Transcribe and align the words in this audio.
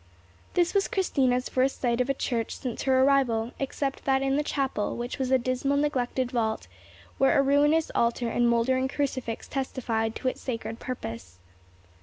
This 0.55 0.73
was 0.73 0.87
Christina's 0.87 1.47
first 1.47 1.79
sight 1.79 2.01
of 2.01 2.09
a 2.09 2.15
church 2.15 2.55
since 2.55 2.81
her 2.81 3.03
arrival, 3.03 3.51
except 3.59 4.03
that 4.05 4.23
in 4.23 4.35
the 4.35 4.41
chapel, 4.41 4.97
which 4.97 5.19
was 5.19 5.29
a 5.29 5.37
dismal 5.37 5.77
neglected 5.77 6.31
vault, 6.31 6.67
where 7.19 7.37
a 7.37 7.43
ruinous 7.43 7.91
altar 7.93 8.27
and 8.27 8.49
mouldering 8.49 8.87
crucifix 8.87 9.47
testified 9.47 10.15
to 10.15 10.27
its 10.27 10.41
sacred 10.41 10.79
purpose. 10.79 11.37